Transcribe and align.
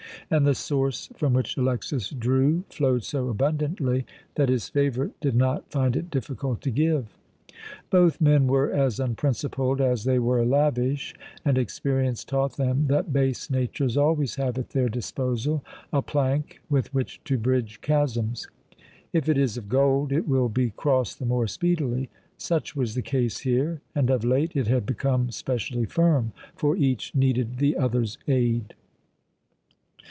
And 0.33 0.47
the 0.47 0.55
source 0.55 1.07
from 1.17 1.33
which 1.33 1.57
Alexas 1.57 2.09
drew 2.09 2.63
flowed 2.69 3.03
so 3.03 3.27
abundantly 3.27 4.05
that 4.35 4.47
his 4.47 4.69
favourite 4.69 5.19
did 5.19 5.35
not 5.35 5.69
find 5.69 5.93
it 5.97 6.09
difficult 6.09 6.61
to 6.61 6.71
give. 6.71 7.17
Both 7.89 8.21
men 8.21 8.47
were 8.47 8.71
as 8.71 8.97
unprincipled 9.01 9.81
as 9.81 10.05
they 10.05 10.19
were 10.19 10.45
lavish, 10.45 11.13
and 11.43 11.57
experience 11.57 12.23
taught 12.23 12.55
them 12.55 12.87
that 12.87 13.11
base 13.11 13.49
natures 13.49 13.97
always 13.97 14.35
have 14.35 14.57
at 14.57 14.69
their 14.69 14.87
disposal 14.87 15.65
a 15.91 16.01
plank 16.01 16.61
with 16.69 16.93
which 16.93 17.21
to 17.25 17.37
bridge 17.37 17.81
chasms. 17.81 18.47
If 19.11 19.27
it 19.27 19.37
is 19.37 19.57
of 19.57 19.67
gold, 19.67 20.13
it 20.13 20.29
will 20.29 20.47
be 20.47 20.69
crossed 20.69 21.19
the 21.19 21.25
more 21.25 21.47
speedily. 21.47 22.09
Such 22.37 22.73
was 22.73 22.95
the 22.95 23.01
case 23.01 23.39
here, 23.39 23.81
and 23.93 24.09
of 24.09 24.23
late 24.23 24.53
it 24.55 24.67
had 24.67 24.85
become 24.85 25.29
specially 25.31 25.87
firm; 25.87 26.31
for 26.55 26.77
each 26.77 27.13
needed 27.13 27.57
the 27.57 27.75
other's 27.75 28.17
aid. 28.29 28.75